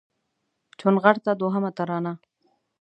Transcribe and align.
چونغرته 0.79 1.31
دوهمه 1.41 1.71
ترانه 1.77 2.13